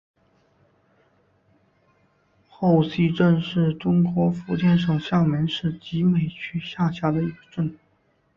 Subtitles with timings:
[2.49, 7.77] 后溪镇是中国福建省厦门市集美区下辖的一个镇。